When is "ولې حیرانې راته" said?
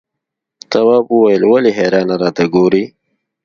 1.51-2.43